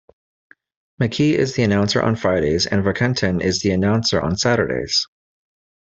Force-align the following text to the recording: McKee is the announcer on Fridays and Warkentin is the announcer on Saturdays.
McKee 0.99 1.33
is 1.33 1.53
the 1.53 1.61
announcer 1.61 2.01
on 2.01 2.15
Fridays 2.15 2.65
and 2.65 2.83
Warkentin 2.83 3.39
is 3.39 3.59
the 3.59 3.69
announcer 3.69 4.19
on 4.19 4.35
Saturdays. 4.35 5.05